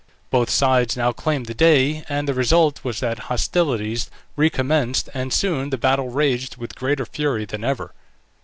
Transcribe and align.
Both 0.31 0.49
sides 0.49 0.97
now 0.97 1.11
claimed 1.11 1.45
the 1.45 1.53
day, 1.53 2.03
and 2.09 2.27
the 2.27 2.33
result 2.33 2.83
was 2.83 3.01
that 3.01 3.19
hostilities 3.29 4.09
recommenced, 4.35 5.09
and 5.13 5.31
soon 5.31 5.69
the 5.69 5.77
battle 5.77 6.09
raged 6.09 6.57
with 6.57 6.73
greater 6.73 7.05
fury 7.05 7.45
than 7.45 7.63
ever. 7.63 7.93